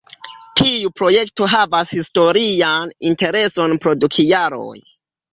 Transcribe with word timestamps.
Tiu 0.59 0.89
projekto 0.99 1.49
havas 1.55 1.91
historian 1.97 2.93
intereson 3.11 3.75
pro 3.83 3.93
du 4.05 4.09
kialoj. 4.15 4.73